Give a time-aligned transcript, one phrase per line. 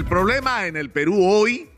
[0.00, 1.68] El problema en el Perú hoy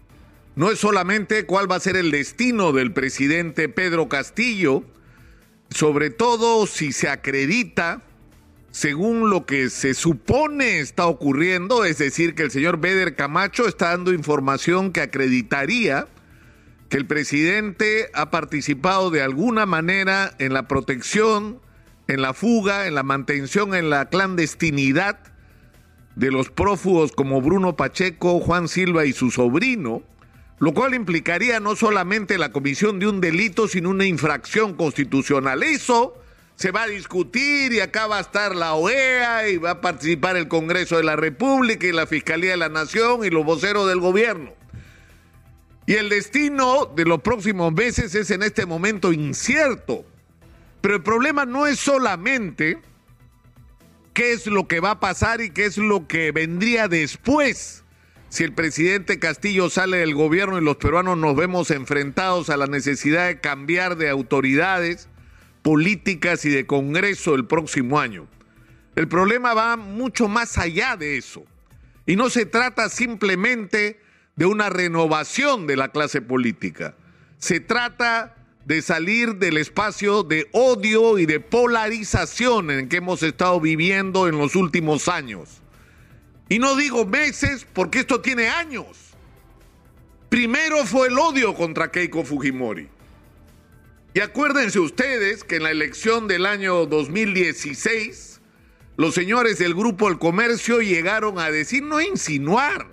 [0.55, 4.85] no es solamente cuál va a ser el destino del presidente Pedro Castillo,
[5.71, 8.01] sobre todo si se acredita,
[8.71, 13.89] según lo que se supone está ocurriendo, es decir, que el señor Beder Camacho está
[13.89, 16.07] dando información que acreditaría
[16.91, 21.59] que el presidente ha participado de alguna manera en la protección,
[22.07, 25.32] en la fuga, en la mantención en la clandestinidad
[26.17, 30.03] de los prófugos como Bruno Pacheco, Juan Silva y su sobrino,
[30.59, 35.63] lo cual implicaría no solamente la comisión de un delito, sino una infracción constitucional.
[35.63, 36.15] Eso
[36.55, 40.37] se va a discutir y acá va a estar la OEA y va a participar
[40.37, 43.99] el Congreso de la República y la Fiscalía de la Nación y los voceros del
[43.99, 44.53] gobierno.
[45.87, 50.05] Y el destino de los próximos meses es en este momento incierto.
[50.81, 52.79] Pero el problema no es solamente
[54.13, 57.85] qué es lo que va a pasar y qué es lo que vendría después.
[58.29, 62.67] Si el presidente Castillo sale del gobierno y los peruanos nos vemos enfrentados a la
[62.67, 65.09] necesidad de cambiar de autoridades
[65.63, 68.27] políticas y de Congreso el próximo año.
[68.97, 71.45] El problema va mucho más allá de eso.
[72.07, 74.01] Y no se trata simplemente
[74.37, 76.95] de una renovación de la clase política.
[77.39, 83.61] Se trata de salir del espacio de odio y de polarización en que hemos estado
[83.61, 85.61] viviendo en los últimos años.
[86.49, 88.87] Y no digo meses porque esto tiene años.
[90.29, 92.89] Primero fue el odio contra Keiko Fujimori.
[94.15, 98.41] Y acuérdense ustedes que en la elección del año 2016,
[98.97, 102.87] los señores del Grupo El Comercio llegaron a decir, no insinuar,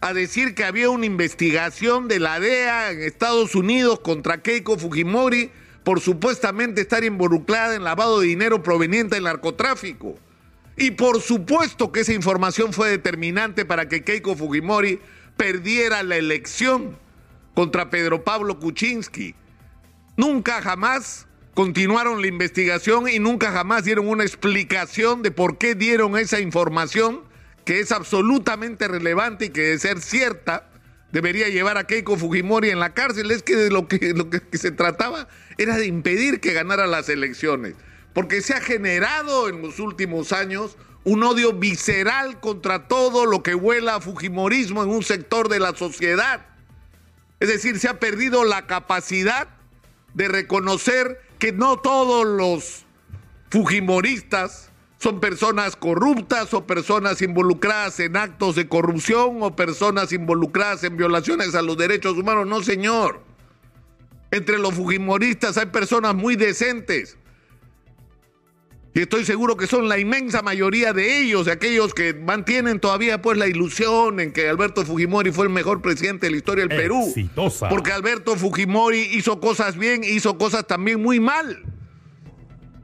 [0.00, 5.50] a decir que había una investigación de la DEA en Estados Unidos contra Keiko Fujimori
[5.82, 10.16] por supuestamente estar involucrada en lavado de dinero proveniente del narcotráfico.
[10.76, 15.00] Y por supuesto que esa información fue determinante para que Keiko Fujimori
[15.36, 16.96] perdiera la elección
[17.54, 19.34] contra Pedro Pablo Kuczynski.
[20.16, 26.16] Nunca jamás continuaron la investigación y nunca jamás dieron una explicación de por qué dieron
[26.16, 27.22] esa información
[27.68, 30.70] que es absolutamente relevante y que de ser cierta
[31.12, 33.30] debería llevar a Keiko Fujimori en la cárcel.
[33.30, 37.10] Es que de lo que, lo que se trataba era de impedir que ganara las
[37.10, 37.74] elecciones,
[38.14, 43.54] porque se ha generado en los últimos años un odio visceral contra todo lo que
[43.54, 46.46] huela a Fujimorismo en un sector de la sociedad.
[47.38, 49.46] Es decir, se ha perdido la capacidad
[50.14, 52.86] de reconocer que no todos los
[53.50, 54.67] Fujimoristas
[54.98, 61.54] son personas corruptas o personas involucradas en actos de corrupción o personas involucradas en violaciones
[61.54, 62.46] a los derechos humanos.
[62.46, 63.22] No, señor.
[64.30, 67.16] Entre los fujimoristas hay personas muy decentes.
[68.92, 73.22] Y estoy seguro que son la inmensa mayoría de ellos, de aquellos que mantienen todavía
[73.22, 76.76] pues la ilusión en que Alberto Fujimori fue el mejor presidente de la historia del
[76.76, 77.06] Perú.
[77.06, 77.68] Exitosa.
[77.68, 81.62] Porque Alberto Fujimori hizo cosas bien, hizo cosas también muy mal.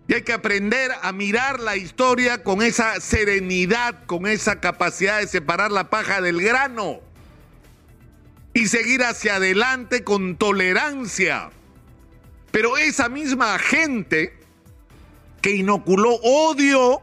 [0.06, 5.26] Y hay que aprender a mirar la historia con esa serenidad, con esa capacidad de
[5.26, 7.00] separar la paja del grano
[8.52, 11.50] y seguir hacia adelante con tolerancia.
[12.50, 14.34] Pero esa misma gente
[15.40, 17.00] que inoculó odio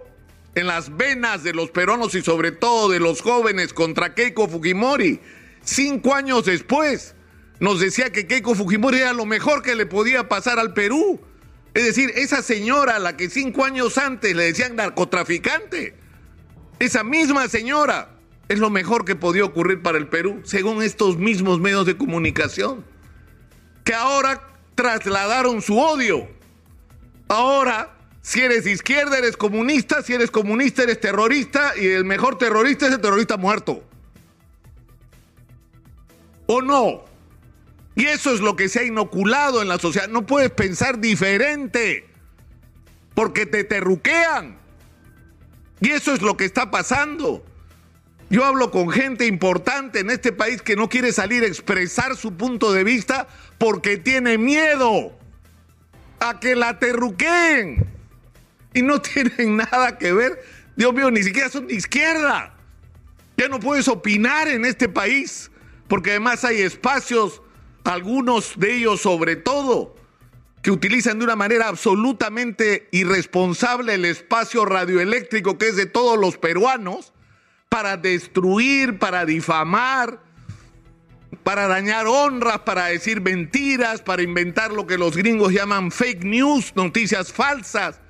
[0.53, 5.19] en las venas de los peruanos y sobre todo de los jóvenes contra Keiko Fujimori,
[5.63, 7.16] cinco años después
[7.59, 11.19] nos decía que Keiko Fujimori era lo mejor que le podía pasar al Perú
[11.73, 15.95] es decir, esa señora a la que cinco años antes le decían narcotraficante,
[16.79, 18.09] esa misma señora
[18.49, 22.83] es lo mejor que podía ocurrir para el Perú, según estos mismos medios de comunicación,
[23.85, 26.27] que ahora trasladaron su odio.
[27.29, 32.87] Ahora, si eres izquierda, eres comunista, si eres comunista, eres terrorista, y el mejor terrorista
[32.87, 33.83] es el terrorista muerto.
[36.47, 37.05] ¿O no?
[37.96, 40.07] Y eso es lo que se ha inoculado en la sociedad.
[40.07, 42.06] No puedes pensar diferente
[43.13, 44.57] porque te terruquean.
[45.81, 47.44] Y eso es lo que está pasando.
[48.29, 52.38] Yo hablo con gente importante en este país que no quiere salir a expresar su
[52.38, 53.28] punto de vista
[53.58, 55.17] porque tiene miedo
[56.22, 57.85] a que la terruqueen.
[58.73, 60.41] Y no tienen nada que ver,
[60.78, 62.55] Dios mío, ni siquiera son de izquierda.
[63.35, 65.52] Ya no puedes opinar en este país
[65.87, 67.41] porque además hay espacios
[67.83, 69.95] algunos de ellos sobre todo,
[70.61, 76.37] que utilizan de una manera absolutamente irresponsable el espacio radioeléctrico que es de todos los
[76.37, 77.13] peruanos
[77.69, 80.19] para destruir, para difamar,
[81.43, 86.73] para dañar honras, para decir mentiras, para inventar lo que los gringos llaman fake news,
[86.75, 88.00] noticias falsas.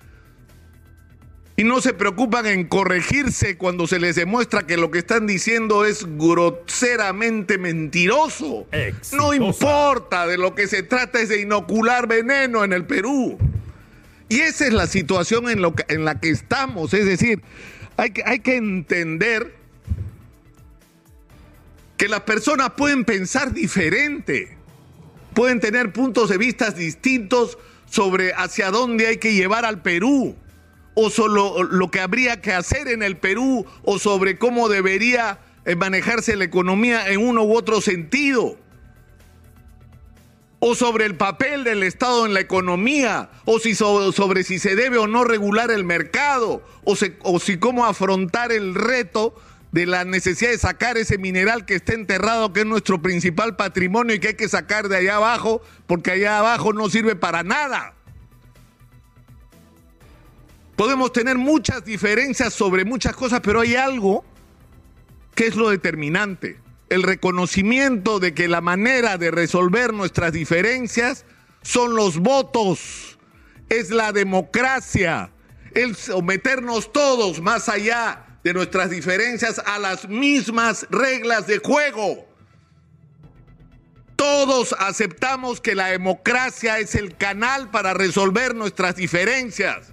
[1.61, 5.85] Y no se preocupan en corregirse cuando se les demuestra que lo que están diciendo
[5.85, 8.65] es groseramente mentiroso.
[9.13, 13.37] No importa, de lo que se trata es de inocular veneno en el Perú.
[14.27, 16.95] Y esa es la situación en, lo en la que estamos.
[16.95, 17.43] Es decir,
[17.95, 19.53] hay que, hay que entender
[21.95, 24.57] que las personas pueden pensar diferente,
[25.35, 30.35] pueden tener puntos de vista distintos sobre hacia dónde hay que llevar al Perú
[30.93, 35.75] o solo lo que habría que hacer en el Perú o sobre cómo debería eh,
[35.75, 38.57] manejarse la economía en uno u otro sentido
[40.63, 44.99] o sobre el papel del Estado en la economía, o si sobre, si se debe
[44.99, 49.33] o no regular el mercado, o, o si cómo afrontar el reto
[49.71, 54.15] de la necesidad de sacar ese mineral que está enterrado, que es nuestro principal patrimonio
[54.15, 57.95] y que hay que sacar de allá abajo, porque allá abajo no sirve para nada.
[60.81, 64.25] Podemos tener muchas diferencias sobre muchas cosas, pero hay algo
[65.35, 66.59] que es lo determinante.
[66.89, 71.23] El reconocimiento de que la manera de resolver nuestras diferencias
[71.61, 73.19] son los votos,
[73.69, 75.29] es la democracia,
[75.75, 82.27] el someternos todos más allá de nuestras diferencias a las mismas reglas de juego.
[84.15, 89.91] Todos aceptamos que la democracia es el canal para resolver nuestras diferencias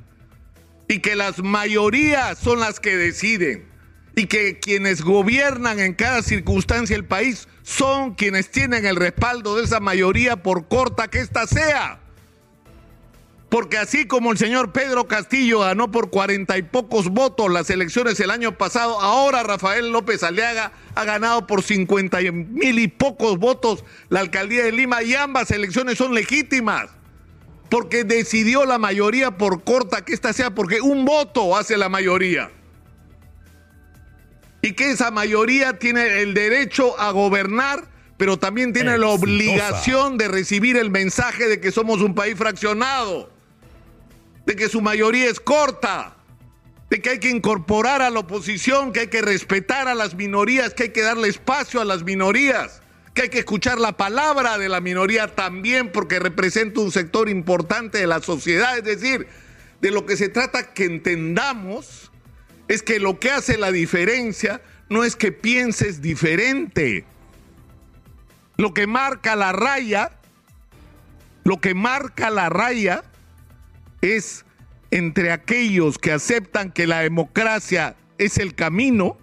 [0.88, 3.68] y que las mayorías son las que deciden
[4.16, 9.64] y que quienes gobiernan en cada circunstancia el país son quienes tienen el respaldo de
[9.64, 12.00] esa mayoría por corta que ésta sea.
[13.48, 18.18] Porque así como el señor Pedro Castillo ganó por cuarenta y pocos votos las elecciones
[18.20, 23.84] el año pasado, ahora Rafael López Aliaga ha ganado por cincuenta mil y pocos votos
[24.08, 26.90] la alcaldía de Lima y ambas elecciones son legítimas
[27.68, 32.50] porque decidió la mayoría por corta que ésta sea, porque un voto hace la mayoría.
[34.62, 37.84] Y que esa mayoría tiene el derecho a gobernar,
[38.16, 43.30] pero también tiene la obligación de recibir el mensaje de que somos un país fraccionado,
[44.46, 46.16] de que su mayoría es corta,
[46.90, 50.74] de que hay que incorporar a la oposición, que hay que respetar a las minorías,
[50.74, 52.80] que hay que darle espacio a las minorías
[53.18, 57.98] que hay que escuchar la palabra de la minoría también porque representa un sector importante
[57.98, 58.78] de la sociedad.
[58.78, 59.26] Es decir,
[59.80, 62.12] de lo que se trata que entendamos
[62.68, 67.06] es que lo que hace la diferencia no es que pienses diferente.
[68.56, 70.12] Lo que marca la raya,
[71.42, 73.02] lo que marca la raya
[74.00, 74.44] es
[74.92, 79.18] entre aquellos que aceptan que la democracia es el camino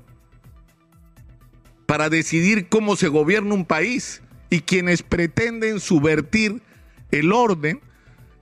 [1.86, 4.22] para decidir cómo se gobierna un país.
[4.50, 6.62] Y quienes pretenden subvertir
[7.12, 7.82] el orden,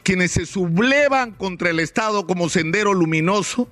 [0.03, 3.69] quienes se sublevan contra el Estado como sendero luminoso,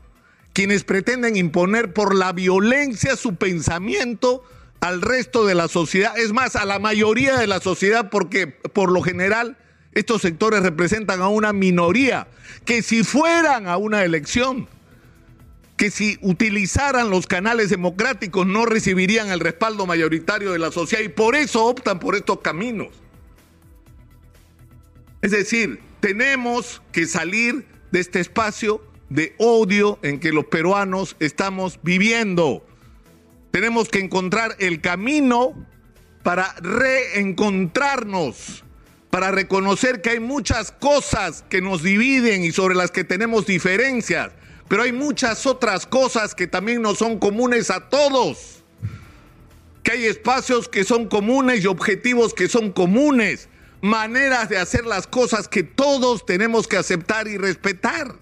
[0.54, 4.44] quienes pretenden imponer por la violencia su pensamiento
[4.80, 8.92] al resto de la sociedad, es más, a la mayoría de la sociedad, porque por
[8.92, 9.58] lo general
[9.94, 12.28] estos sectores representan a una minoría,
[12.66, 14.68] que si fueran a una elección,
[15.82, 21.10] que si utilizaran los canales democráticos no recibirían el respaldo mayoritario de la sociedad y
[21.10, 22.90] por eso optan por estos caminos.
[25.24, 31.80] Es decir, tenemos que salir de este espacio de odio en que los peruanos estamos
[31.82, 32.64] viviendo.
[33.50, 35.66] Tenemos que encontrar el camino
[36.22, 38.64] para reencontrarnos,
[39.10, 44.32] para reconocer que hay muchas cosas que nos dividen y sobre las que tenemos diferencias
[44.72, 48.64] pero hay muchas otras cosas que también no son comunes a todos.
[49.84, 53.50] Que hay espacios que son comunes y objetivos que son comunes.
[53.82, 58.16] Maneras de hacer las cosas que todos tenemos que aceptar y respetar.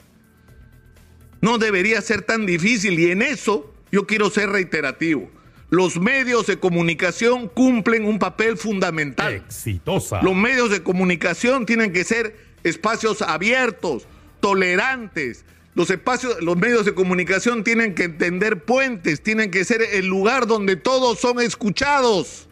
[1.40, 5.30] No debería ser tan difícil y en eso yo quiero ser reiterativo.
[5.70, 9.36] Los medios de comunicación cumplen un papel fundamental.
[9.36, 10.24] Exitosa.
[10.24, 14.08] Los medios de comunicación tienen que ser espacios abiertos,
[14.40, 15.46] tolerantes,
[15.76, 20.48] los espacios, los medios de comunicación tienen que entender puentes, tienen que ser el lugar
[20.48, 22.48] donde todos son escuchados,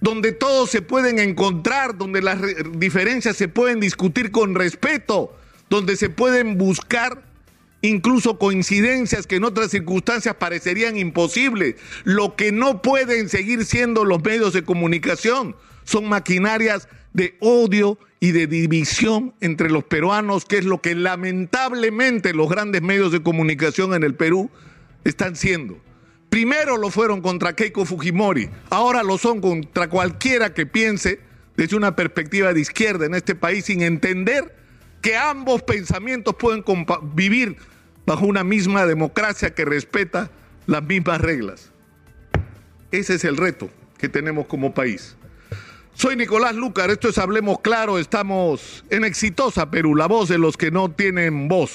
[0.00, 2.38] donde todos se pueden encontrar, donde las
[2.72, 5.36] diferencias se pueden discutir con respeto,
[5.68, 7.22] donde se pueden buscar
[7.82, 11.76] incluso coincidencias que en otras circunstancias parecerían imposibles.
[12.04, 18.32] Lo que no pueden seguir siendo los medios de comunicación son maquinarias de odio y
[18.32, 23.94] de división entre los peruanos, que es lo que lamentablemente los grandes medios de comunicación
[23.94, 24.50] en el Perú
[25.04, 25.78] están siendo.
[26.28, 31.20] Primero lo fueron contra Keiko Fujimori, ahora lo son contra cualquiera que piense
[31.56, 34.54] desde una perspectiva de izquierda en este país sin entender
[35.02, 36.64] que ambos pensamientos pueden
[37.14, 37.56] vivir
[38.06, 40.30] bajo una misma democracia que respeta
[40.66, 41.72] las mismas reglas.
[42.92, 45.16] Ese es el reto que tenemos como país.
[46.00, 50.56] Soy Nicolás Lucar, esto es Hablemos Claro, estamos en Exitosa Perú, la voz de los
[50.56, 51.70] que no tienen voz.